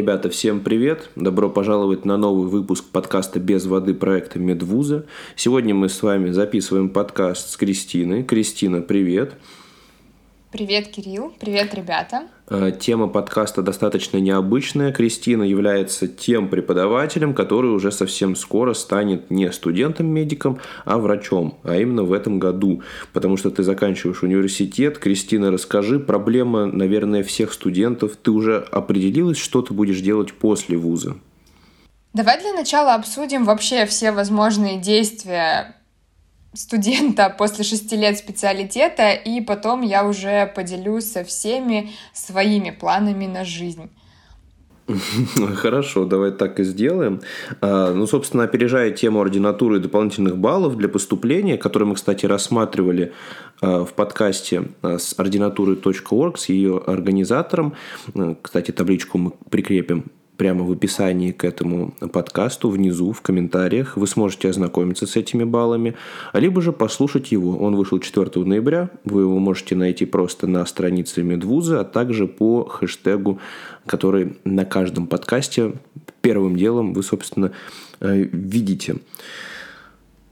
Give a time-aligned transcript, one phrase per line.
[0.00, 1.10] Ребята, всем привет!
[1.14, 5.04] Добро пожаловать на новый выпуск подкаста «Без воды» проекта Медвуза.
[5.36, 8.22] Сегодня мы с вами записываем подкаст с Кристиной.
[8.22, 9.34] Кристина, привет!
[10.50, 11.34] Привет, Кирилл.
[11.38, 12.28] Привет, ребята.
[12.52, 14.92] Э, тема подкаста достаточно необычная.
[14.92, 22.02] Кристина является тем преподавателем, который уже совсем скоро станет не студентом-медиком, а врачом, а именно
[22.02, 22.82] в этом году.
[23.12, 24.98] Потому что ты заканчиваешь университет.
[24.98, 28.16] Кристина, расскажи, проблема, наверное, всех студентов.
[28.20, 31.16] Ты уже определилась, что ты будешь делать после вуза?
[32.14, 35.76] Давай для начала обсудим вообще все возможные действия
[36.52, 43.44] студента после шести лет специалитета, и потом я уже поделюсь со всеми своими планами на
[43.44, 43.90] жизнь.
[45.54, 47.20] Хорошо, давай так и сделаем.
[47.60, 53.12] А, ну, собственно, опережая тему ординатуры и дополнительных баллов для поступления, которые мы, кстати, рассматривали
[53.60, 57.74] а, в подкасте а, с ординатуры.орг, с ее организатором.
[58.42, 60.06] Кстати, табличку мы прикрепим
[60.40, 63.98] прямо в описании к этому подкасту, внизу, в комментариях.
[63.98, 65.94] Вы сможете ознакомиться с этими баллами,
[66.32, 67.58] либо же послушать его.
[67.58, 68.88] Он вышел 4 ноября.
[69.04, 73.38] Вы его можете найти просто на странице Медвуза, а также по хэштегу,
[73.84, 75.74] который на каждом подкасте
[76.22, 77.52] первым делом вы, собственно,
[78.00, 78.96] э, видите.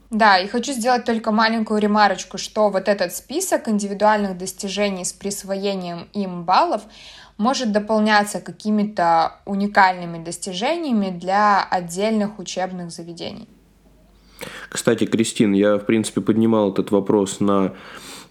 [0.09, 6.07] Да, и хочу сделать только маленькую ремарочку, что вот этот список индивидуальных достижений с присвоением
[6.13, 6.81] им баллов
[7.39, 13.47] может дополняться какими-то уникальными достижениями для отдельных учебных заведений.
[14.69, 17.73] Кстати, Кристин, я, в принципе, поднимал этот вопрос на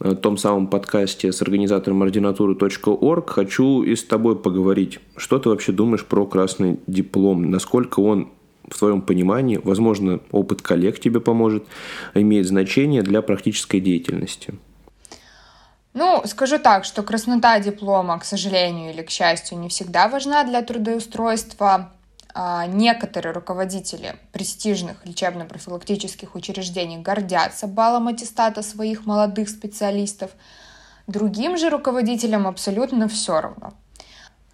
[0.01, 3.31] э, том самом подкасте с организатором ординатуры.орг.
[3.31, 5.01] Хочу и с тобой поговорить.
[5.17, 7.51] Что ты вообще думаешь про красный диплом?
[7.51, 8.29] Насколько он
[8.71, 11.65] в твоем понимании, возможно, опыт коллег тебе поможет,
[12.13, 14.55] имеет значение для практической деятельности?
[15.99, 20.63] Ну, скажу так, что краснота диплома, к сожалению или к счастью, не всегда важна для
[20.63, 21.91] трудоустройства.
[22.33, 30.31] А, некоторые руководители престижных лечебно-профилактических учреждений гордятся баллом аттестата своих молодых специалистов.
[31.09, 33.73] Другим же руководителям абсолютно все равно.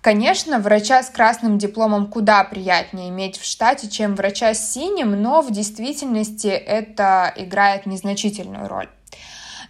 [0.01, 5.43] Конечно, врача с красным дипломом куда приятнее иметь в штате, чем врача с синим, но
[5.43, 8.89] в действительности это играет незначительную роль.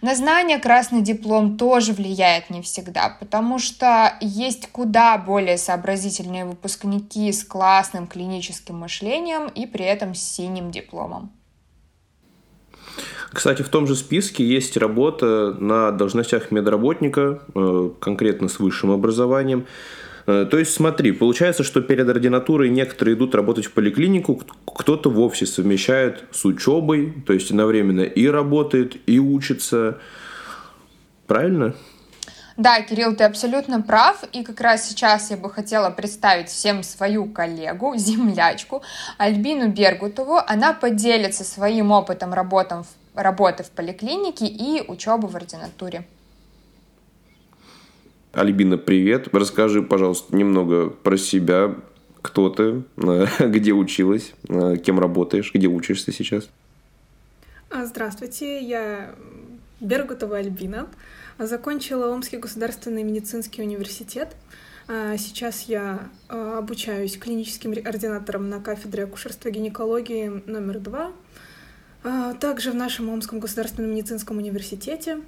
[0.05, 7.31] На знание красный диплом тоже влияет не всегда, потому что есть куда более сообразительные выпускники
[7.31, 11.31] с классным клиническим мышлением и при этом с синим дипломом.
[13.33, 19.65] Кстати, в том же списке есть работа на должностях медработника, э, конкретно с высшим образованием.
[20.27, 25.45] Э, то есть смотри, получается, что перед ординатурой некоторые идут работать в поликлинику, кто-то вовсе
[25.45, 29.99] совмещает с учебой, то есть одновременно и работает, и учится.
[31.27, 31.75] Правильно?
[32.57, 34.23] Да, Кирилл, ты абсолютно прав.
[34.31, 38.81] И как раз сейчас я бы хотела представить всем свою коллегу, землячку
[39.17, 40.39] Альбину Бергутову.
[40.47, 46.05] Она поделится своим опытом работы в поликлинике и учебы в ординатуре.
[48.35, 49.29] Альбина, привет.
[49.31, 51.75] Расскажи, пожалуйста, немного про себя.
[52.21, 52.83] Кто ты,
[53.39, 54.33] где училась,
[54.83, 56.49] кем работаешь, где учишься сейчас?
[57.69, 59.15] А, здравствуйте, я
[59.79, 60.87] Бергутова Альбина.
[61.39, 64.35] Закончила Омский государственный медицинский университет.
[64.87, 71.11] А, сейчас я а, обучаюсь клиническим ординатором на кафедре акушерства и гинекологии номер два.
[72.39, 75.21] Также в нашем Омском государственном медицинском университете,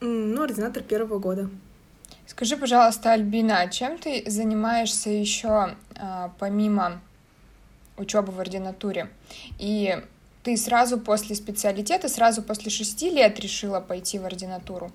[0.00, 1.50] ну, ординатор первого года.
[2.26, 7.00] Скажи, пожалуйста, Альбина, а чем ты занимаешься еще а, помимо
[7.96, 9.10] учебы в ординатуре?
[9.58, 9.96] И
[10.42, 14.92] ты сразу после специалитета, сразу после шести лет решила пойти в ординатуру?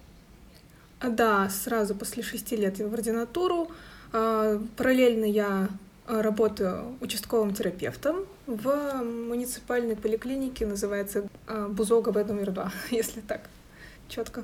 [1.01, 3.69] Да, сразу после шести лет в ординатуру.
[4.13, 5.69] А, параллельно я
[6.07, 11.27] работаю участковым терапевтом в муниципальной поликлинике, называется
[11.69, 13.41] Бузога номер два, если так
[14.07, 14.43] четко.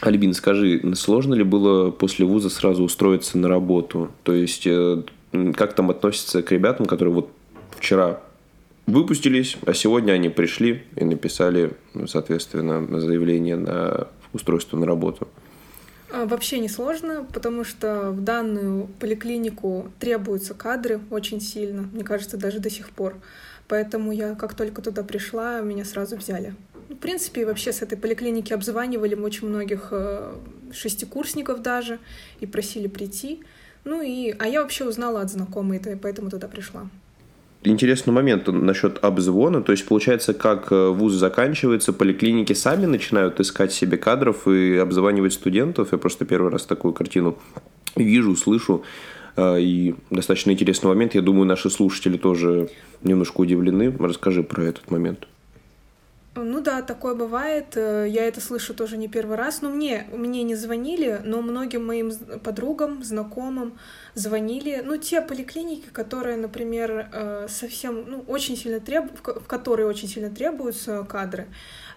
[0.00, 4.10] Альбин, скажи, сложно ли было после вуза сразу устроиться на работу?
[4.22, 5.02] То есть, э,
[5.56, 7.30] как там относятся к ребятам, которые вот
[7.70, 8.20] вчера
[8.86, 15.28] выпустились, а сегодня они пришли и написали, ну, соответственно, заявление на устройство на работу?
[16.12, 22.36] А, вообще не сложно, потому что в данную поликлинику требуются кадры очень сильно, мне кажется,
[22.36, 23.14] даже до сих пор.
[23.68, 26.54] Поэтому я как только туда пришла, меня сразу взяли.
[26.94, 30.32] В принципе, вообще с этой поликлиники обзванивали очень многих э,
[30.72, 31.98] шестикурсников даже
[32.40, 33.42] и просили прийти.
[33.84, 36.88] Ну и, а я вообще узнала от знакомой, поэтому туда пришла.
[37.64, 39.62] Интересный момент насчет обзвона.
[39.62, 45.32] То есть, получается, как э, вуз заканчивается, поликлиники сами начинают искать себе кадров и обзванивать
[45.32, 45.88] студентов.
[45.92, 47.36] Я просто первый раз такую картину
[47.96, 48.84] вижу, слышу.
[49.36, 51.16] И достаточно интересный момент.
[51.16, 52.68] Я думаю, наши слушатели тоже
[53.02, 53.92] немножко удивлены.
[53.98, 55.26] Расскажи про этот момент.
[56.36, 57.76] Ну да, такое бывает.
[57.76, 59.62] Э, я это слышу тоже не первый раз.
[59.62, 63.78] Но мне, мне не звонили, но многим моим подругам, знакомым
[64.14, 64.82] звонили.
[64.84, 69.12] Ну, те поликлиники, которые, например, э, совсем, ну, очень сильно треб...
[69.22, 71.46] в которые очень сильно требуются кадры.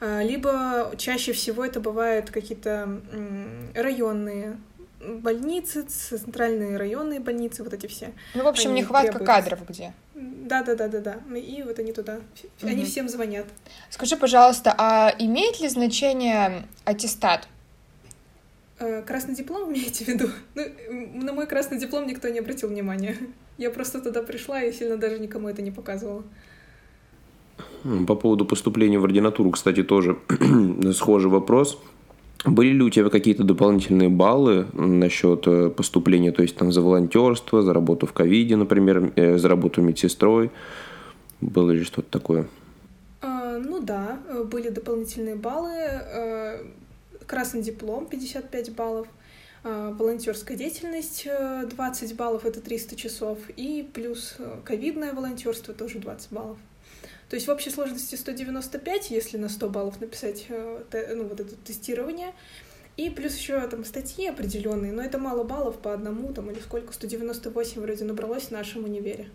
[0.02, 3.02] Э, либо чаще всего это бывают какие-то
[3.74, 4.58] районные
[5.00, 8.14] больницы, центральные районные больницы, вот эти все.
[8.36, 9.28] Ну, в общем, нехватка требуют...
[9.28, 9.94] кадров где?
[10.18, 11.38] Да, да, да, да, да.
[11.38, 12.16] И вот они туда.
[12.16, 12.70] Угу.
[12.70, 13.46] Они всем звонят.
[13.90, 17.48] Скажи, пожалуйста, а имеет ли значение аттестат?
[18.80, 20.30] Э, красный диплом имеете в виду?
[20.56, 20.64] Ну,
[21.24, 23.18] на мой красный диплом никто не обратил внимания.
[23.58, 26.24] Я просто туда пришла и сильно даже никому это не показывала.
[28.08, 30.18] По поводу поступления в ординатуру, кстати, тоже
[30.94, 31.80] схожий вопрос.
[32.48, 37.62] Были ли у тебя какие-то дополнительные баллы насчет э, поступления, то есть там за волонтерство,
[37.62, 40.52] за работу в ковиде, например, э, за работу медсестрой?
[41.42, 42.48] Было ли что-то такое?
[43.22, 45.74] А, ну да, э, были дополнительные баллы.
[47.26, 49.08] Красный диплом 55 баллов,
[49.66, 51.28] волонтерская деятельность
[51.70, 56.58] 20 баллов, это 300 часов, и плюс ковидное волонтерство тоже 20 баллов.
[57.30, 61.56] То есть в общей сложности 195, если на 100 баллов написать э, ну, вот это
[61.56, 62.34] тестирование.
[62.96, 66.94] И плюс еще там статьи определенные, но это мало баллов по одному, там, или сколько,
[66.94, 69.30] 198 вроде набралось в нашем универе.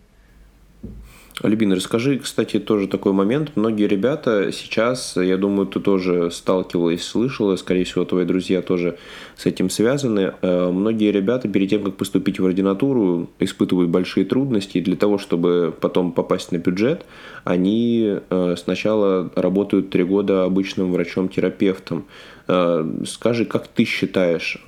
[1.41, 3.53] Альбина, расскажи, кстати, тоже такой момент.
[3.55, 8.97] Многие ребята сейчас, я думаю, ты тоже сталкивалась, слышала, скорее всего, твои друзья тоже
[9.35, 10.35] с этим связаны.
[10.41, 14.79] Э, многие ребята перед тем, как поступить в ординатуру, испытывают большие трудности.
[14.79, 17.03] Для того, чтобы потом попасть на бюджет,
[17.45, 22.05] они э, сначала работают три года обычным врачом-терапевтом.
[22.47, 24.63] Э, скажи, как ты считаешь,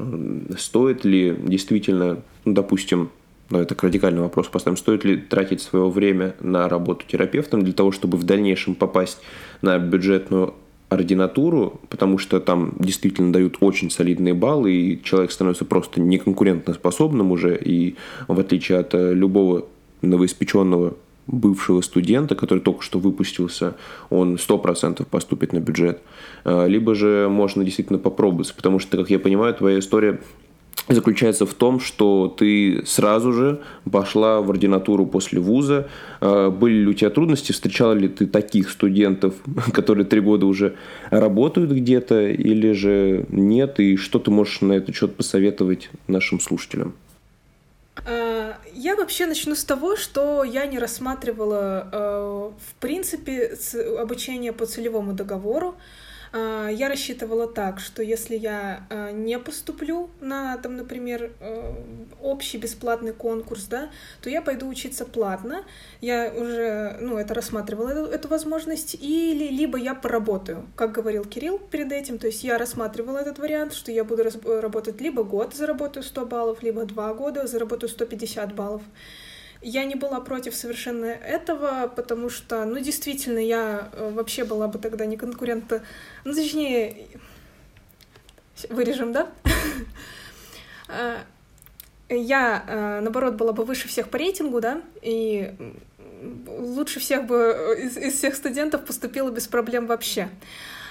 [0.58, 3.12] стоит ли действительно, ну, допустим,
[3.50, 7.92] но это радикальный вопрос поставим, стоит ли тратить свое время на работу терапевтом для того,
[7.92, 9.20] чтобы в дальнейшем попасть
[9.62, 10.54] на бюджетную
[10.90, 17.58] ординатуру, потому что там действительно дают очень солидные баллы, и человек становится просто неконкурентоспособным уже,
[17.58, 17.96] и
[18.28, 19.66] в отличие от э, любого
[20.02, 20.96] новоиспеченного
[21.28, 23.76] бывшего студента, который только что выпустился,
[24.10, 26.02] он 100% поступит на бюджет.
[26.44, 30.20] Э, либо же можно действительно попробовать, потому что, как я понимаю, твоя история
[30.88, 35.88] заключается в том, что ты сразу же пошла в ординатуру после вуза.
[36.22, 37.52] А, были ли у тебя трудности?
[37.52, 39.34] Встречала ли ты таких студентов,
[39.74, 40.76] которые три года уже
[41.10, 43.80] работают где-то, или же нет?
[43.80, 46.94] И что ты можешь на этот счет посоветовать нашим слушателям?
[48.06, 53.58] А, я вообще начну с того, что я не рассматривала, а, в принципе,
[53.98, 55.76] обучение по целевому договору.
[56.38, 61.74] А, я рассчитывала так, что если я а, не поступлю на, там, например, э,
[62.22, 63.90] общий бесплатный конкурс, да,
[64.22, 65.64] то я пойду учиться платно.
[66.02, 71.58] Я уже, ну, это рассматривала эту, эту возможность, или либо я поработаю, как говорил Кирилл
[71.58, 74.24] перед этим, то есть я рассматривала этот вариант, что я буду
[74.60, 78.82] работать либо год, заработаю 100 баллов, либо два года, заработаю 150 баллов.
[79.68, 84.78] Я не была против совершенно этого, потому что, ну, действительно, я э, вообще была бы
[84.78, 85.82] тогда не конкурента,
[86.24, 87.08] ну, точнее,
[88.70, 89.28] вырежем, да?
[90.88, 91.18] А,
[92.10, 95.56] я, э, наоборот, была бы выше всех по рейтингу, да, и
[96.48, 100.30] лучше всех бы э, из, из всех студентов поступила без проблем вообще.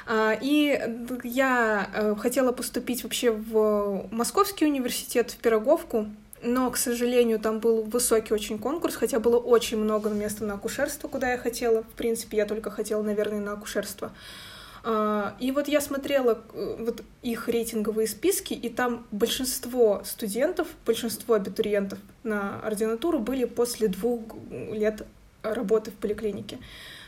[0.04, 0.82] А, и
[1.22, 6.08] я хотела поступить вообще в Московский университет, в Пироговку,
[6.44, 11.08] но, к сожалению, там был высокий очень конкурс, хотя было очень много места на акушерство,
[11.08, 11.82] куда я хотела.
[11.82, 14.12] В принципе, я только хотела, наверное, на акушерство.
[14.82, 21.34] А, и вот я смотрела э, вот их рейтинговые списки, и там большинство студентов, большинство
[21.36, 24.20] абитуриентов на ординатуру были после двух
[24.50, 25.06] лет
[25.42, 26.58] работы в поликлинике.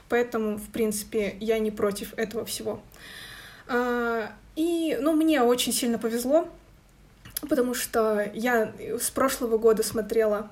[0.09, 2.81] Поэтому, в принципе, я не против этого всего.
[3.69, 6.49] А, и, ну, мне очень сильно повезло,
[7.43, 10.50] потому что я с прошлого года смотрела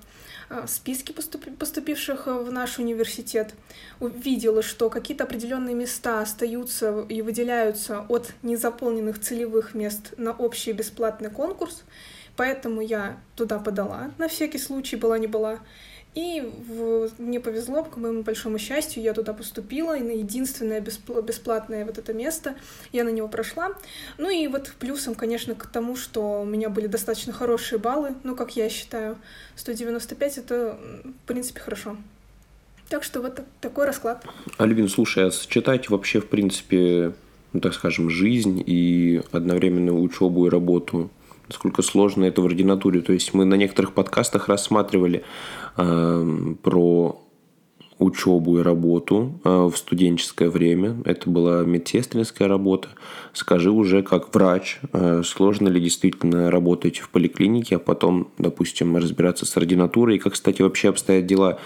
[0.50, 3.54] а, списки поступивших в наш университет,
[4.00, 11.30] увидела, что какие-то определенные места остаются и выделяются от незаполненных целевых мест на общий бесплатный
[11.30, 11.82] конкурс,
[12.36, 15.60] поэтому я туда подала, на всякий случай, была не была.
[16.14, 17.10] И в...
[17.18, 22.12] мне повезло, к моему большому счастью, я туда поступила, и на единственное бесплатное вот это
[22.12, 22.54] место
[22.92, 23.72] я на него прошла.
[24.16, 28.36] Ну и вот плюсом, конечно, к тому, что у меня были достаточно хорошие баллы, ну,
[28.36, 29.16] как я считаю,
[29.56, 31.96] 195— это, в принципе, хорошо.
[32.88, 34.24] Так что вот такой расклад.
[34.58, 37.12] Альбин, слушай, а сочетать вообще, в принципе,
[37.52, 41.10] ну, так скажем, жизнь и одновременно учебу и работу
[41.48, 43.00] насколько сложно это в ординатуре.
[43.00, 45.24] То есть мы на некоторых подкастах рассматривали
[45.76, 47.24] про
[47.98, 50.96] учебу и работу э, в студенческое время.
[51.04, 52.88] Это была медсестринская работа.
[53.32, 59.46] Скажи уже, как врач, э, сложно ли действительно работать в поликлинике, а потом, допустим, разбираться
[59.46, 61.58] с ординатурой, и как, кстати, вообще обстоят дела.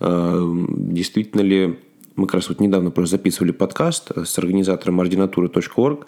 [0.00, 1.78] Э, действительно ли
[2.14, 6.06] мы как раз вот недавно просто записывали подкаст с организатором ординатуры.орг,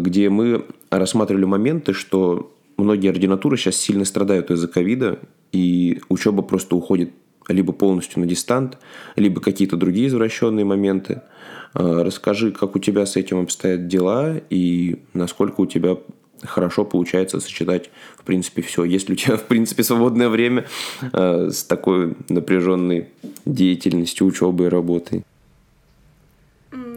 [0.00, 5.20] где мы рассматривали моменты, что многие ординатуры сейчас сильно страдают из-за ковида,
[5.52, 7.10] и учеба просто уходит
[7.48, 8.78] либо полностью на дистант,
[9.16, 11.22] либо какие-то другие извращенные моменты.
[11.74, 15.98] А, расскажи, как у тебя с этим обстоят дела и насколько у тебя
[16.42, 18.84] хорошо получается сочетать, в принципе, все.
[18.84, 20.66] Если у тебя, в принципе, свободное время
[21.12, 23.08] э, с такой напряженной
[23.44, 25.24] деятельностью, учебой работой.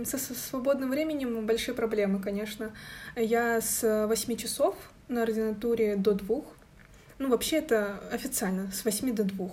[0.06, 2.72] Со свободным временем большие проблемы, конечно.
[3.16, 4.76] Я с 8 часов
[5.08, 6.42] на ординатуре до 2.
[7.18, 9.50] Ну, вообще это официально, с 8 до 2.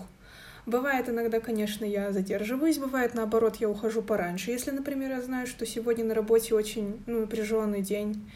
[0.67, 4.51] Бывает иногда, конечно, я задерживаюсь, бывает наоборот, я ухожу пораньше.
[4.51, 8.31] Если, например, я знаю, что сегодня на работе очень ну, напряженный день,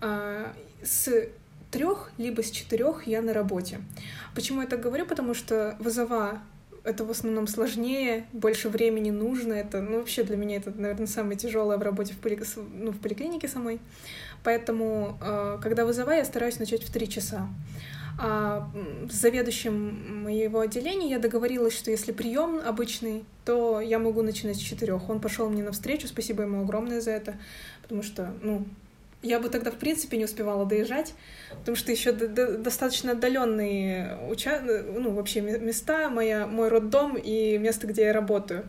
[0.00, 0.52] а,
[0.82, 1.28] с
[1.72, 3.80] трех либо с четырех я на работе.
[4.34, 5.06] Почему я так говорю?
[5.06, 6.40] Потому что вызова
[6.84, 9.54] это в основном сложнее, больше времени нужно.
[9.54, 12.38] Это, ну, вообще для меня это, наверное, самое тяжелое в работе в, поли...
[12.56, 13.80] ну, в поликлинике самой.
[14.44, 17.48] Поэтому, а, когда вызова, я стараюсь начать в три часа.
[18.18, 18.70] А
[19.10, 24.60] с заведующим моего отделения я договорилась, что если прием обычный, то я могу начинать с
[24.60, 25.10] четырех.
[25.10, 27.34] Он пошел мне навстречу, спасибо ему огромное за это,
[27.82, 28.64] потому что, ну,
[29.22, 31.14] я бы тогда в принципе не успевала доезжать,
[31.50, 34.60] потому что еще достаточно отдаленные уча...
[34.60, 38.64] ну, вообще места, моя, мой роддом и место, где я работаю.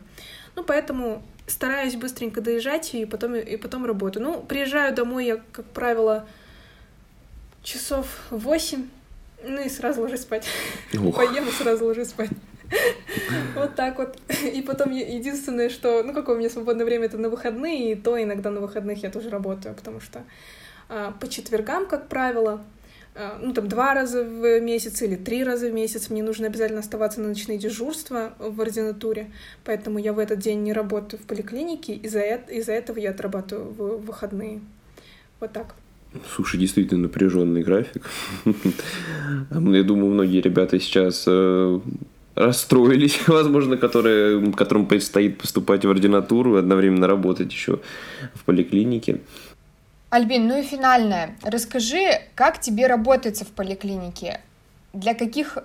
[0.56, 4.24] Ну, поэтому стараюсь быстренько доезжать и потом, и потом работаю.
[4.24, 6.26] Ну, приезжаю домой я, как правило,
[7.62, 8.88] часов восемь,
[9.42, 10.46] ну и сразу ложусь спать.
[10.94, 11.16] Ух.
[11.16, 12.30] Поем и сразу ложусь спать.
[13.54, 14.18] Вот так вот.
[14.42, 16.02] И потом единственное, что...
[16.02, 19.10] Ну, какое у меня свободное время, это на выходные, и то иногда на выходных я
[19.10, 20.24] тоже работаю, потому что
[20.88, 22.62] а, по четвергам, как правило,
[23.14, 26.80] а, ну, там, два раза в месяц или три раза в месяц мне нужно обязательно
[26.80, 29.30] оставаться на ночные дежурства в ординатуре,
[29.64, 34.04] поэтому я в этот день не работаю в поликлинике, из-за из этого я отрабатываю в
[34.04, 34.60] выходные.
[35.40, 35.74] Вот так.
[36.34, 38.08] Слушай, действительно напряженный график.
[39.50, 41.80] Я думаю, многие ребята сейчас э,
[42.34, 47.80] расстроились, возможно, которые, которым предстоит поступать в ординатуру, одновременно работать еще
[48.34, 49.20] в поликлинике.
[50.10, 51.36] Альбин, ну и финальное.
[51.42, 54.40] Расскажи, как тебе работается в поликлинике?
[54.92, 55.58] Для каких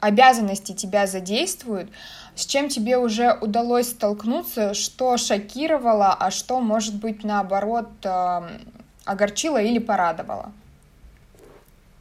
[0.00, 1.88] обязанностей тебя задействуют?
[2.34, 4.72] С чем тебе уже удалось столкнуться?
[4.74, 8.44] Что шокировало, а что, может быть, наоборот, эм,
[9.08, 10.52] огорчила или порадовала?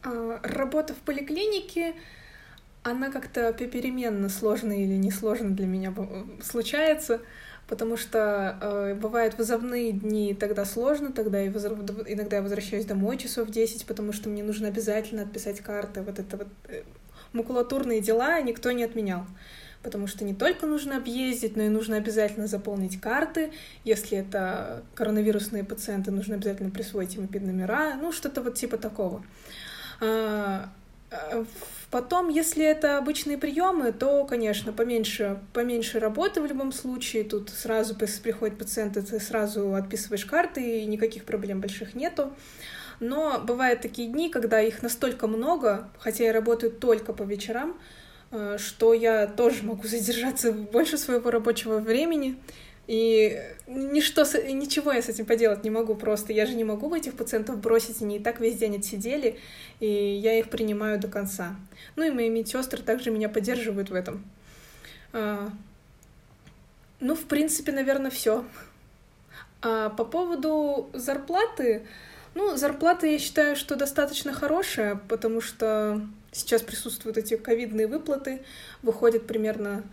[0.03, 1.93] А, работа в поликлинике,
[2.83, 5.93] она как-то попеременно сложно или несложно для меня
[6.41, 7.21] случается,
[7.67, 11.75] потому что э, бывают вызовные дни, тогда сложно, тогда я возра...
[12.07, 16.37] иногда я возвращаюсь домой часов 10, потому что мне нужно обязательно отписать карты, вот это
[16.37, 16.83] вот э,
[17.33, 19.25] макулатурные дела никто не отменял
[19.83, 23.51] потому что не только нужно объездить, но и нужно обязательно заполнить карты.
[23.83, 29.23] Если это коронавирусные пациенты, нужно обязательно присвоить им эпид-номера, ну, что-то вот типа такого.
[30.01, 30.69] А,
[31.09, 31.45] а,
[31.89, 37.23] потом, если это обычные приемы, то, конечно, поменьше, поменьше работы в любом случае.
[37.23, 42.33] Тут сразу приходит пациент, ты сразу отписываешь карты, и никаких проблем больших нету.
[42.99, 47.77] Но бывают такие дни, когда их настолько много, хотя я работаю только по вечерам,
[48.57, 52.37] что я тоже могу задержаться больше своего рабочего времени,
[52.87, 56.31] и ничто, ничего я с этим поделать не могу просто.
[56.31, 59.37] Я же не могу этих пациентов бросить, они и так весь день отсидели,
[59.81, 61.57] и я их принимаю до конца.
[61.97, 64.23] Ну и мои медсестры также меня поддерживают в этом.
[65.11, 65.49] А,
[67.01, 68.45] ну, в принципе, наверное, все.
[69.61, 71.85] А по поводу зарплаты,
[72.35, 76.01] ну, зарплата, я считаю, что достаточно хорошая, потому что
[76.37, 78.41] сейчас присутствуют эти ковидные выплаты,
[78.81, 79.83] выходит примерно,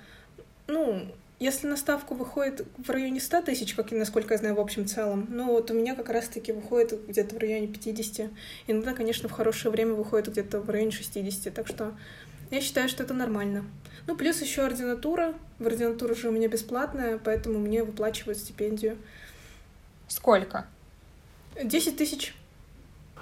[0.66, 1.06] ну,
[1.40, 5.26] если на ставку выходит в районе 100 тысяч, как, насколько я знаю, в общем целом,
[5.30, 8.30] ну вот у меня как раз-таки выходит где-то в районе 50.
[8.68, 11.52] Иногда, конечно, в хорошее время выходит где-то в районе 60.
[11.52, 11.92] Так что
[12.50, 13.64] я считаю, что это нормально.
[14.06, 15.34] Ну, плюс еще ординатура.
[15.58, 18.96] В ординатура же у меня бесплатная, поэтому мне выплачивают стипендию.
[20.08, 20.66] Сколько?
[21.62, 22.34] 10 тысяч.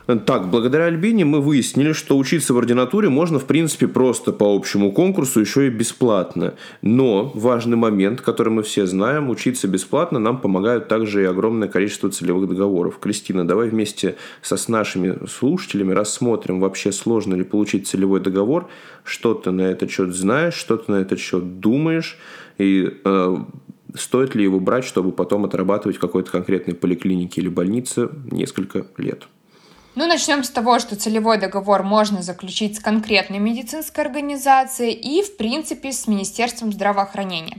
[0.07, 4.91] Так, благодаря Альбине мы выяснили, что учиться в ординатуре можно, в принципе, просто по общему
[4.93, 6.55] конкурсу, еще и бесплатно.
[6.83, 12.11] Но важный момент, который мы все знаем, учиться бесплатно нам помогают также и огромное количество
[12.11, 12.99] целевых договоров.
[12.99, 18.69] Кристина, давай вместе со, с нашими слушателями рассмотрим, вообще сложно ли получить целевой договор,
[19.05, 22.19] что ты на этот счет знаешь, что ты на этот счет думаешь,
[22.59, 23.37] и э,
[23.95, 29.29] стоит ли его брать, чтобы потом отрабатывать в какой-то конкретной поликлинике или больнице несколько лет.
[29.95, 35.37] Ну, начнем с того, что целевой договор можно заключить с конкретной медицинской организацией и, в
[35.37, 37.59] принципе, с Министерством здравоохранения.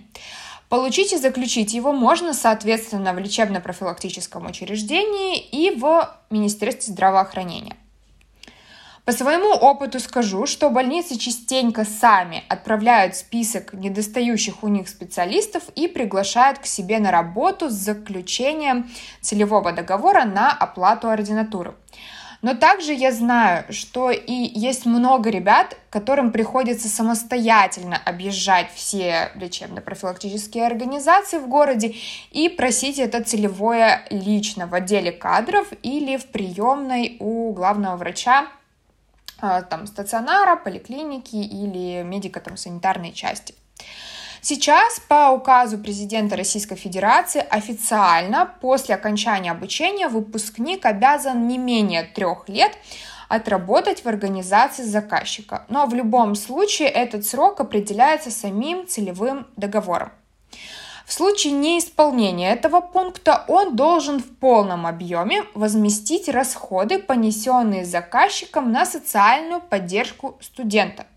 [0.67, 7.77] Получить и заключить его можно, соответственно, в лечебно-профилактическом учреждении и в Министерстве здравоохранения.
[9.05, 15.87] По своему опыту скажу, что больницы частенько сами отправляют список недостающих у них специалистов и
[15.87, 18.89] приглашают к себе на работу с заключением
[19.21, 21.75] целевого договора на оплату ординатуры.
[22.43, 30.65] Но также я знаю, что и есть много ребят, которым приходится самостоятельно объезжать все лечебно-профилактические
[30.65, 31.95] организации в городе
[32.31, 38.47] и просить это целевое лично в отделе кадров или в приемной у главного врача
[39.39, 43.55] а, там, стационара, поликлиники или медико-санитарной части.
[44.45, 52.49] Сейчас по указу президента Российской Федерации официально после окончания обучения выпускник обязан не менее трех
[52.49, 52.77] лет
[53.29, 55.63] отработать в организации заказчика.
[55.69, 60.11] Но в любом случае этот срок определяется самим целевым договором.
[61.05, 68.85] В случае неисполнения этого пункта он должен в полном объеме возместить расходы, понесенные заказчиком на
[68.85, 71.07] социальную поддержку студента.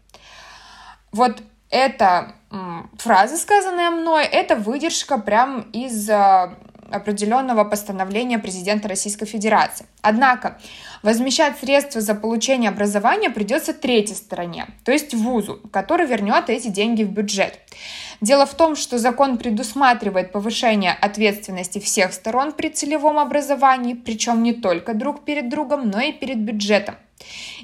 [1.11, 2.35] Вот эта
[2.99, 6.54] фраза, сказанная мной, это выдержка прям из а,
[6.90, 9.86] определенного постановления президента Российской Федерации.
[10.02, 10.58] Однако
[11.02, 17.02] возмещать средства за получение образования придется третьей стороне, то есть вузу, который вернет эти деньги
[17.02, 17.58] в бюджет.
[18.20, 24.54] Дело в том, что закон предусматривает повышение ответственности всех сторон при целевом образовании, причем не
[24.54, 26.96] только друг перед другом, но и перед бюджетом.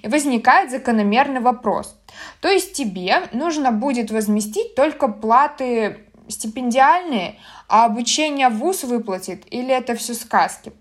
[0.03, 1.97] И возникает закономерный вопрос.
[2.41, 7.39] То есть тебе нужно будет возместить только платы стипендиальные,
[7.73, 10.73] а обучение ВУЗ выплатит или это все сказки?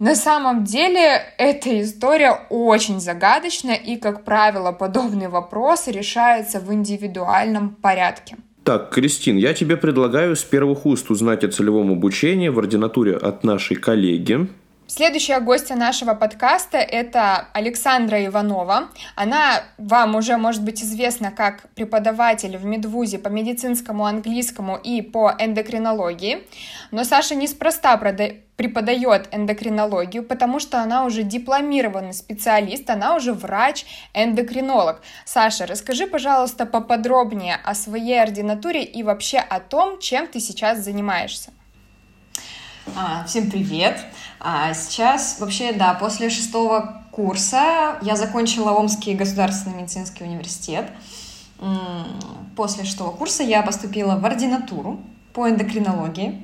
[0.00, 7.76] На самом деле эта история очень загадочна и, как правило, подобные вопросы решаются в индивидуальном
[7.76, 8.36] порядке.
[8.64, 13.44] Так, Кристин, я тебе предлагаю с первых уст узнать о целевом обучении в ординатуре от
[13.44, 14.48] нашей коллеги,
[14.92, 18.88] Следующая гостья нашего подкаста— это Александра Иванова.
[19.14, 25.32] Она вам уже может быть известна как преподаватель в медвузе по медицинскому, английскому и по
[25.38, 26.44] эндокринологии.
[26.90, 27.96] Но Саша неспроста
[28.56, 35.02] преподает эндокринологию, потому что она уже дипломированный специалист, она уже врач-эндокринолог.
[35.24, 41.52] Саша, расскажи, пожалуйста, поподробнее о своей ординатуре и вообще о том, чем ты сейчас занимаешься.
[42.96, 44.04] А, всем привет!
[44.42, 50.90] А, сейчас вообще, да, после шестого курса я закончила Омский государственный медицинский университет.
[52.56, 54.98] После шестого курса я поступила в ординатуру
[55.34, 56.40] по эндокринологии.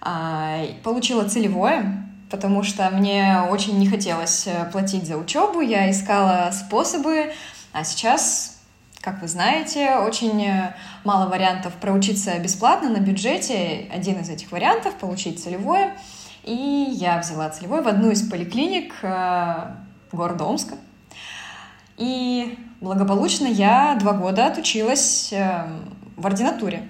[0.00, 6.50] А, получила целевое, потому что мне очень не хотелось э, платить за учебу, я искала
[6.50, 7.32] способы,
[7.72, 8.58] а сейчас
[9.00, 13.88] как вы знаете, очень э, мало вариантов проучиться бесплатно на бюджете.
[13.92, 15.96] Один из этих вариантов— получить целевое.
[16.44, 19.74] И я взяла целевое в одну из поликлиник э,
[20.10, 20.76] города Омска.
[21.96, 25.68] И благополучно я два года отучилась э,
[26.16, 26.88] в ординатуре.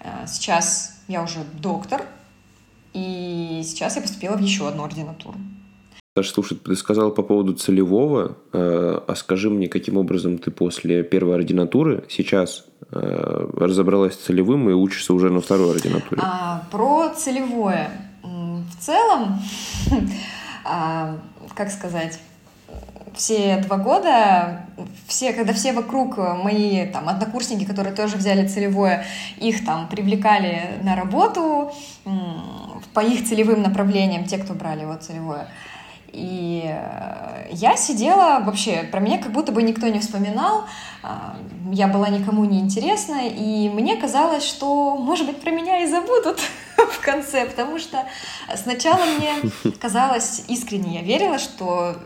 [0.00, 2.02] Э, сейчас я уже доктор,
[2.92, 5.38] и сейчас я поступила в еще одну ординатуру.
[6.16, 11.36] Саша, слушай, ты сказал по поводу целевого, а скажи мне, каким образом ты после первой
[11.36, 16.20] ординатуры сейчас разобралась с целевым и учишься уже на второй ординатуре?
[16.22, 18.11] А, про целевое.
[18.70, 19.42] В целом,
[20.64, 21.18] а,
[21.54, 22.18] как сказать,
[23.14, 24.66] все два года,
[25.06, 29.04] все, когда все вокруг мои там, однокурсники, которые тоже взяли целевое,
[29.38, 31.72] их там привлекали на работу
[32.94, 35.48] по их целевым направлениям, те, кто брали вот целевое,
[36.12, 40.64] и э, я сидела вообще, про меня как будто бы никто не вспоминал,
[41.02, 41.36] а,
[41.72, 46.38] я была никому не интересна, и мне казалось, что, может быть, про меня и забудут
[46.92, 48.04] в конце, потому что
[48.56, 49.50] сначала мне
[49.80, 51.96] казалось искренне, я верила, что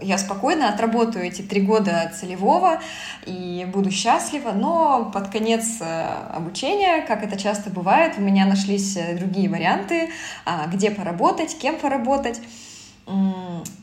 [0.00, 2.80] я спокойно отработаю эти три года целевого
[3.24, 8.96] и буду счастлива, но под конец э, обучения, как это часто бывает, у меня нашлись
[8.96, 10.10] э, другие варианты,
[10.44, 12.40] а, где поработать, кем поработать.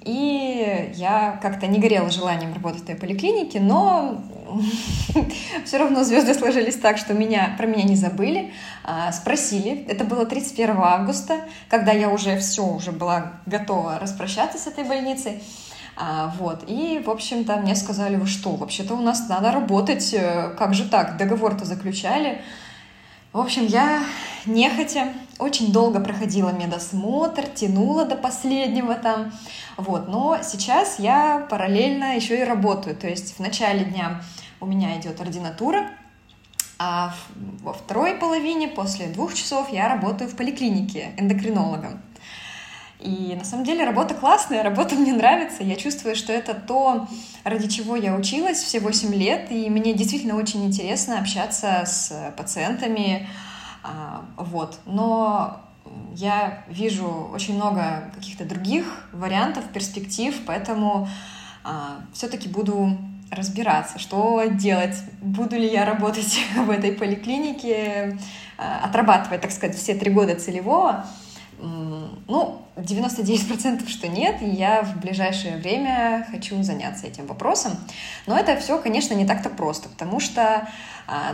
[0.04, 4.22] И я как-то не горела желанием работать в той поликлинике, но
[5.66, 8.52] все равно звезды сложились так, что меня, про меня не забыли,
[8.84, 9.86] а, спросили.
[9.88, 15.42] Это было 31 августа, когда я уже все, уже была готова распрощаться с этой больницей.
[15.96, 20.54] А, вот, и, в общем-то, мне сказали, вы что, вообще-то у нас надо работать, э,
[20.58, 22.42] как же так, договор-то заключали.
[23.32, 24.04] В общем, я
[24.46, 29.32] нехотя очень долго проходила медосмотр, тянула до последнего там,
[29.78, 34.22] вот, но сейчас я параллельно еще и работаю, то есть в начале дня
[34.62, 35.90] у меня идет ординатура,
[36.80, 37.14] а
[37.62, 42.02] во второй половине, после двух часов, я работаю в поликлинике эндокринологом.
[43.00, 45.62] И на самом деле работа классная, работа мне нравится.
[45.62, 47.08] Я чувствую, что это то,
[47.44, 53.28] ради чего я училась все 8 лет, и мне действительно очень интересно общаться с пациентами.
[53.84, 54.80] А, вот.
[54.86, 55.62] Но
[56.16, 61.08] я вижу очень много каких-то других вариантов, перспектив, поэтому
[61.64, 62.98] а, все-таки буду
[63.30, 68.18] разбираться, что делать, буду ли я работать в этой поликлинике,
[68.58, 71.06] а, отрабатывать, так сказать, все три года целевого,
[71.60, 77.74] ну, 99% что нет, и я в ближайшее время хочу заняться этим вопросом.
[78.28, 80.68] Но это все, конечно, не так-то просто, потому что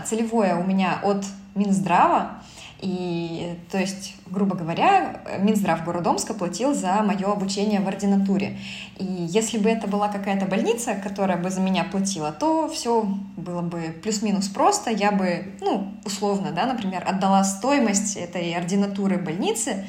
[0.05, 2.41] целевое у меня от Минздрава,
[2.81, 8.57] и, то есть, грубо говоря, Минздрав города Омска платил за мое обучение в ординатуре.
[8.97, 13.03] И если бы это была какая-то больница, которая бы за меня платила, то все
[13.35, 14.91] было бы плюс-минус просто.
[14.91, 19.85] Я бы, ну, условно, да, например, отдала стоимость этой ординатуры больнице,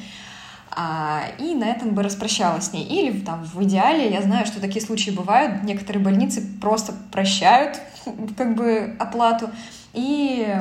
[0.73, 2.83] а, и на этом бы распрощалась с ней.
[2.83, 7.79] Или там в идеале, я знаю, что такие случаи бывают, некоторые больницы просто прощают
[8.37, 9.49] как бы оплату,
[9.93, 10.55] и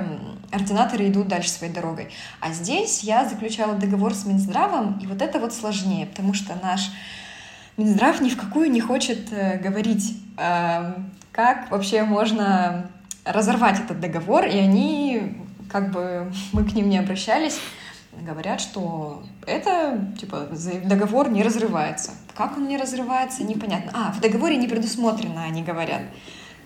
[0.53, 2.11] ординаторы идут дальше своей дорогой.
[2.41, 6.91] А здесь я заключала договор с Минздравом, и вот это вот сложнее, потому что наш
[7.77, 10.95] Минздрав ни в какую не хочет э, говорить, э,
[11.33, 12.91] как вообще можно
[13.25, 15.37] разорвать этот договор, и они,
[15.71, 17.59] как бы мы к ним не обращались,
[18.13, 20.49] говорят, что это, типа,
[20.85, 22.13] договор не разрывается.
[22.35, 23.93] Как он не разрывается, непонятно.
[23.95, 26.03] А, в договоре не предусмотрено, они говорят,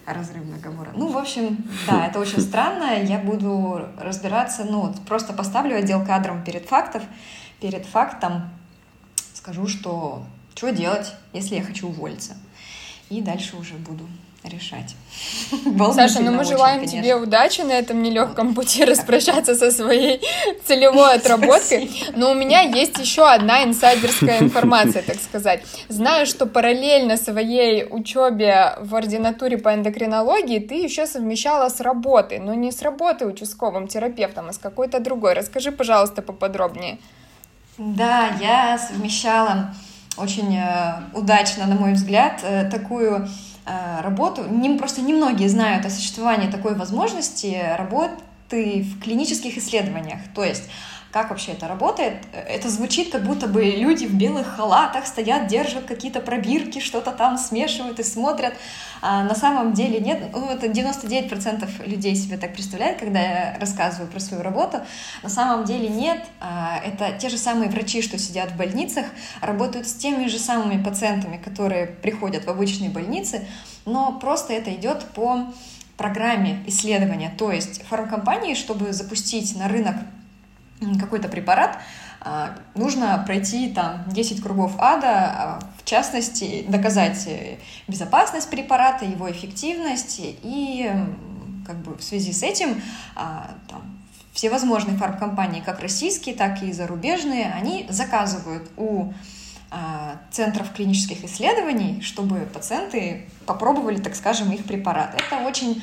[0.06, 0.90] разрыв договора.
[0.94, 3.02] Ну, в общем, да, это очень странно.
[3.02, 7.02] Я буду разбираться, ну, просто поставлю отдел кадром перед фактов,
[7.60, 8.50] перед фактом
[9.34, 12.36] скажу, что что делать, если я хочу уволиться.
[13.10, 14.08] И дальше уже буду
[14.44, 14.94] решать.
[15.94, 17.00] Саша, ну мы желаем конечно.
[17.00, 20.20] тебе удачи на этом нелегком пути распрощаться со своей
[20.64, 21.90] целевой отработкой.
[22.14, 25.62] Но у меня есть еще одна инсайдерская информация, так сказать.
[25.88, 32.54] Знаю, что параллельно своей учебе в ординатуре по эндокринологии ты еще совмещала с работой, но
[32.54, 35.34] не с работой участковым терапевтом, а с какой-то другой.
[35.34, 36.98] Расскажи, пожалуйста, поподробнее.
[37.78, 39.74] Да, я совмещала
[40.16, 43.28] очень э, удачно, на мой взгляд, э, такую
[43.66, 44.44] работу.
[44.44, 50.20] Не, просто немногие знают о существовании такой возможности работы в клинических исследованиях.
[50.34, 50.64] То есть
[51.14, 52.24] как вообще это работает?
[52.32, 57.38] Это звучит, как будто бы люди в белых халатах стоят, держат какие-то пробирки, что-то там
[57.38, 58.52] смешивают и смотрят.
[59.00, 60.20] А на самом деле нет.
[60.32, 64.80] Ну, это 99% людей себе так представляют, когда я рассказываю про свою работу.
[65.22, 66.26] На самом деле нет.
[66.40, 69.06] А, это те же самые врачи, что сидят в больницах,
[69.40, 73.46] работают с теми же самыми пациентами, которые приходят в обычные больницы,
[73.84, 75.46] но просто это идет по
[75.96, 77.32] программе исследования.
[77.38, 79.94] То есть фармкомпании, чтобы запустить на рынок
[80.98, 81.78] какой-то препарат,
[82.24, 89.30] а, нужно пройти там 10 кругов ада, а, в частности, доказать э, безопасность препарата, его
[89.30, 90.90] эффективность, и
[91.66, 92.80] как бы в связи с этим
[93.14, 93.82] а, там,
[94.32, 99.12] все возможные фармкомпании, как российские, так и зарубежные, они заказывают у
[100.30, 105.16] центров клинических исследований, чтобы пациенты попробовали, так скажем, их препараты.
[105.16, 105.82] Это очень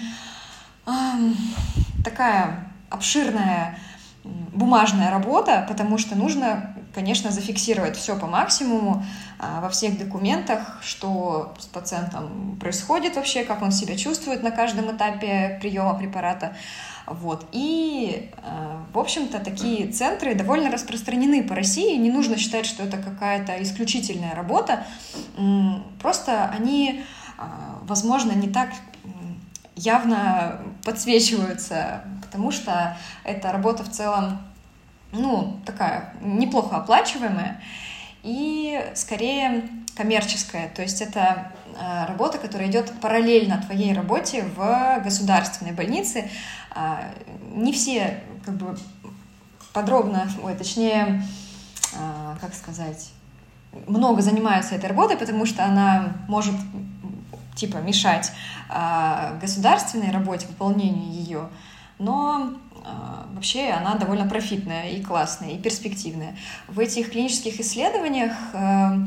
[2.01, 3.77] такая обширная
[4.23, 9.03] бумажная работа, потому что нужно, конечно, зафиксировать все по максимуму
[9.39, 14.95] а, во всех документах, что с пациентом происходит вообще, как он себя чувствует на каждом
[14.95, 16.55] этапе приема препарата.
[17.07, 17.47] Вот.
[17.51, 21.97] И, а, в общем-то, такие центры довольно распространены по России.
[21.97, 24.85] Не нужно считать, что это какая-то исключительная работа.
[25.99, 27.03] Просто они,
[27.37, 28.69] а, возможно, не так
[29.75, 34.39] явно подсвечиваются, потому что эта работа в целом,
[35.11, 37.61] ну, такая неплохо оплачиваемая
[38.23, 40.69] и скорее коммерческая.
[40.69, 46.29] То есть это э, работа, которая идет параллельно твоей работе в государственной больнице.
[46.73, 47.11] А,
[47.53, 48.77] не все как бы
[49.73, 51.21] подробно, ой, точнее,
[51.99, 53.09] а, как сказать,
[53.87, 56.55] много занимаются этой работой, потому что она может
[57.55, 58.31] типа мешать
[58.69, 61.49] э, государственной работе, выполнению ее,
[62.01, 62.87] но э,
[63.33, 66.35] вообще она довольно профитная и классная, и перспективная.
[66.67, 69.05] В этих клинических исследованиях э,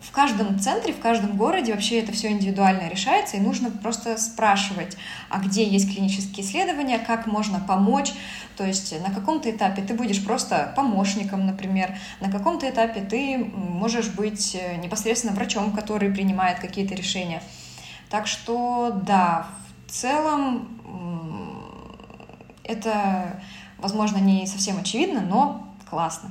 [0.00, 4.96] в каждом центре, в каждом городе вообще это все индивидуально решается, и нужно просто спрашивать,
[5.28, 8.12] а где есть клинические исследования, как можно помочь.
[8.56, 14.08] То есть на каком-то этапе ты будешь просто помощником, например, на каком-то этапе ты можешь
[14.08, 17.42] быть э, непосредственно врачом, который принимает какие-то решения.
[18.08, 19.48] Так что да,
[19.86, 20.68] в целом
[22.66, 23.40] это,
[23.78, 26.30] возможно, не совсем очевидно, но классно.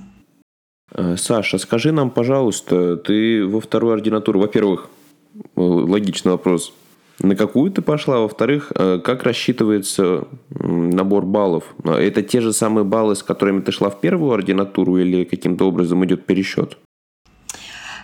[0.93, 4.89] Э, Саша, скажи нам, пожалуйста, ты во вторую ординатуру, во-первых,
[5.33, 6.73] э, логичный вопрос,
[7.19, 11.63] на какую ты пошла, во-вторых, э, как рассчитывается набор баллов?
[11.83, 16.03] Это те же самые баллы, с которыми ты шла в первую ординатуру или каким-то образом
[16.05, 16.77] идет пересчет?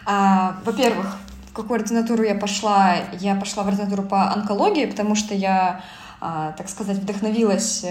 [0.06, 1.18] А, во-первых,
[1.52, 2.96] в какую ординатуру я пошла?
[3.20, 5.84] Я пошла в ординатуру по онкологии, потому что я,
[6.22, 7.84] так сказать, вдохновилась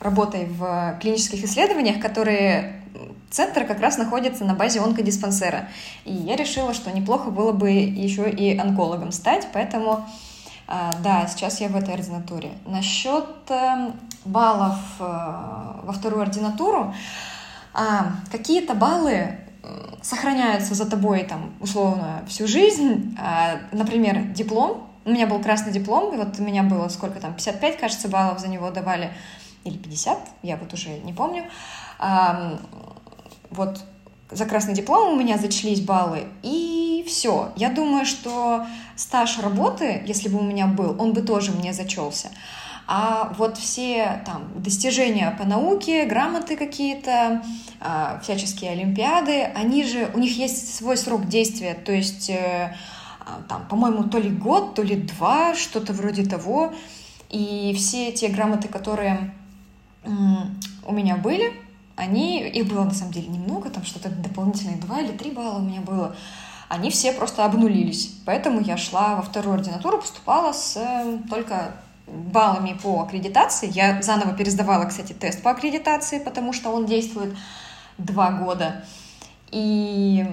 [0.00, 2.82] работой в клинических исследованиях, которые
[3.30, 5.68] центр как раз находится на базе онкодиспансера.
[6.04, 10.06] И я решила, что неплохо было бы еще и онкологом стать, поэтому
[10.68, 12.52] а, да, сейчас я в этой ординатуре.
[12.66, 13.92] Насчет эм,
[14.24, 16.94] баллов э, во вторую ординатуру,
[17.74, 19.38] а, какие-то баллы
[20.02, 23.16] сохраняются за тобой там условно всю жизнь.
[23.20, 24.88] А, например, диплом.
[25.04, 28.38] У меня был красный диплом, и вот у меня было сколько там, 55, кажется, баллов
[28.38, 29.12] за него давали
[29.64, 31.44] или 50, я вот уже не помню.
[33.50, 33.80] Вот
[34.30, 37.52] за красный диплом у меня зачлись баллы, и все.
[37.56, 42.30] Я думаю, что стаж работы, если бы у меня был, он бы тоже мне зачелся.
[42.86, 47.42] А вот все там достижения по науке, грамоты какие-то,
[47.80, 52.74] э, всяческие олимпиады, они же, у них есть свой срок действия, то есть э,
[53.48, 56.72] там, по-моему, то ли год, то ли два, что-то вроде того.
[57.30, 59.34] И все те грамоты, которые
[60.04, 61.52] у меня были,
[61.96, 65.62] они, их было на самом деле немного, там что-то дополнительные два или три балла у
[65.62, 66.16] меня было,
[66.68, 68.14] они все просто обнулились.
[68.24, 71.74] Поэтому я шла во вторую ординатуру, поступала с э, только
[72.06, 73.70] баллами по аккредитации.
[73.72, 77.36] Я заново пересдавала, кстати, тест по аккредитации, потому что он действует
[77.98, 78.84] два года.
[79.50, 80.26] И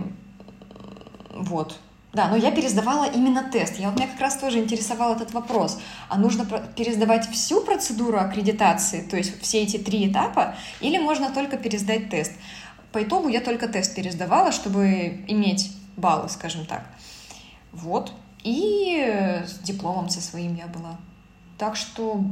[1.34, 1.78] вот,
[2.12, 3.78] да, но я пересдавала именно тест.
[3.78, 5.80] Я, вот меня как раз тоже интересовал этот вопрос.
[6.08, 6.46] А нужно
[6.76, 12.32] пересдавать всю процедуру аккредитации, то есть все эти три этапа, или можно только пересдать тест?
[12.92, 16.84] По итогу я только тест пересдавала, чтобы иметь баллы, скажем так.
[17.72, 18.12] Вот.
[18.44, 20.98] И с дипломом со своим я была.
[21.60, 22.24] Так что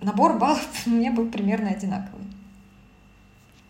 [0.00, 2.24] набор баллов у меня был примерно одинаковый.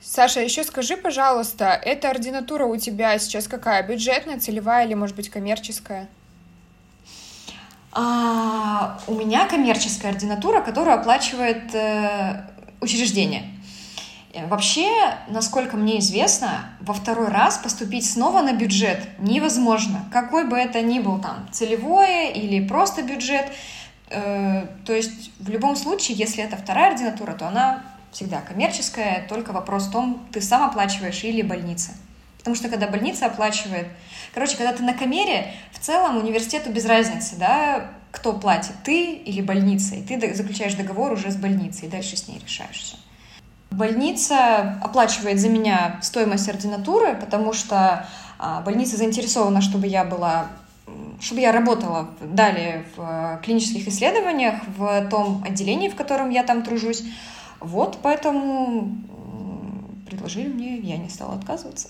[0.06, 3.82] Саша, еще скажи, пожалуйста, эта ординатура у тебя сейчас какая?
[3.82, 6.08] Бюджетная, целевая или, может быть, коммерческая?
[7.90, 12.44] А, у меня коммерческая ординатура, которую оплачивает э,
[12.82, 13.44] учреждение.
[14.34, 14.90] Э, вообще,
[15.28, 20.04] насколько мне известно, во второй раз поступить снова на бюджет невозможно.
[20.12, 23.46] Какой бы это ни был там целевое или просто бюджет.
[24.10, 27.82] Э, то есть в любом случае, если это вторая ординатура, то она
[28.14, 31.90] всегда коммерческая, только вопрос в том, ты сам оплачиваешь или больница.
[32.38, 33.88] Потому что когда больница оплачивает...
[34.32, 39.40] Короче, когда ты на камере, в целом университету без разницы, да, кто платит, ты или
[39.40, 39.96] больница.
[39.96, 42.96] И ты заключаешь договор уже с больницей, и дальше с ней решаешь все.
[43.70, 48.06] Больница оплачивает за меня стоимость ординатуры, потому что
[48.38, 50.48] а, больница заинтересована, чтобы я была
[51.20, 56.62] чтобы я работала далее в э, клинических исследованиях, в том отделении, в котором я там
[56.62, 57.02] тружусь.
[57.64, 58.94] Вот, поэтому
[60.06, 61.88] предложили мне, я не стала отказываться.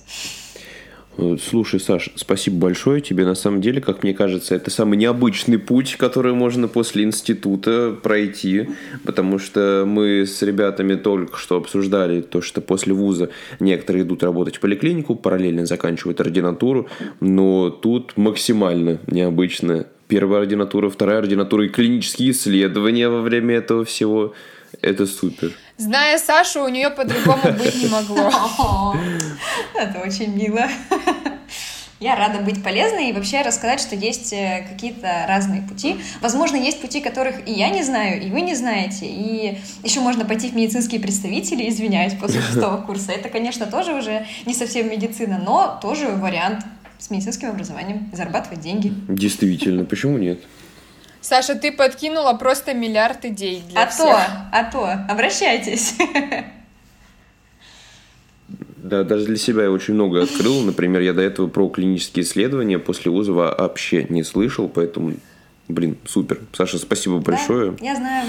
[1.16, 3.24] Э, слушай, Саш, спасибо большое тебе.
[3.24, 8.68] На самом деле, как мне кажется, это самый необычный путь, который можно после института пройти,
[9.04, 14.56] потому что мы с ребятами только что обсуждали то, что после вуза некоторые идут работать
[14.56, 16.88] в поликлинику, параллельно заканчивают ординатуру,
[17.20, 19.86] но тут максимально необычно.
[20.06, 24.34] Первая ординатура, вторая ординатура и клинические исследования во время этого всего.
[24.82, 25.52] Это супер.
[25.76, 28.30] Зная Сашу, у нее по-другому быть не могло.
[29.74, 30.68] Это очень мило.
[32.00, 35.96] Я рада быть полезной и вообще рассказать, что есть э, какие-то разные пути.
[36.20, 39.06] Возможно, есть пути, которых и я не знаю, и вы не знаете.
[39.06, 43.12] И еще можно пойти в медицинские представители, извиняюсь, после шестого курса.
[43.12, 46.64] Это, конечно, тоже уже не совсем медицина, но тоже вариант
[46.98, 48.92] с медицинским образованием зарабатывать деньги.
[49.08, 50.40] Действительно, почему нет?
[51.24, 54.04] Саша, ты подкинула просто миллиард идей для а всех.
[54.04, 54.20] то,
[54.52, 55.94] а то, обращайтесь.
[55.96, 56.44] Да,
[58.76, 60.60] Да, даже для себя я очень много открыл.
[60.60, 65.14] Например, я до этого про клинические исследования после вуза вообще не слышал, поэтому,
[65.68, 66.40] блин, супер.
[66.52, 67.70] Саша, спасибо большое.
[67.70, 68.26] Да, я знаю.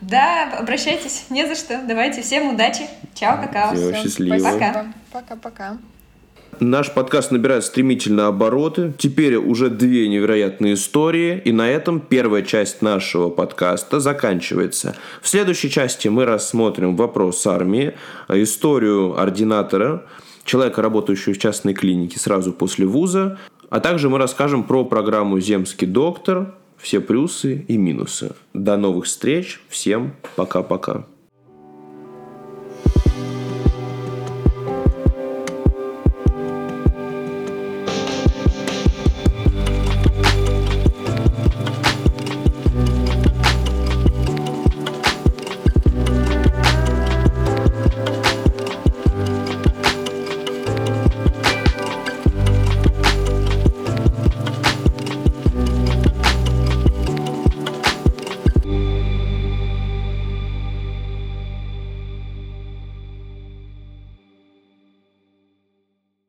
[0.00, 1.80] Да, обращайтесь, не за что.
[1.86, 2.88] Давайте, всем удачи.
[3.14, 3.72] Чао, какао.
[3.72, 4.50] Всего счастливо.
[4.50, 4.92] Пока.
[5.12, 5.78] Пока-пока.
[6.60, 8.94] Наш подкаст набирает стремительно обороты.
[8.96, 11.40] Теперь уже две невероятные истории.
[11.44, 14.96] И на этом первая часть нашего подкаста заканчивается.
[15.20, 17.94] В следующей части мы рассмотрим вопрос армии,
[18.28, 20.06] историю ординатора,
[20.44, 23.38] человека, работающего в частной клинике сразу после вуза,
[23.68, 28.34] а также мы расскажем про программу «Земский доктор», все плюсы и минусы.
[28.54, 29.60] До новых встреч.
[29.68, 31.04] Всем пока-пока.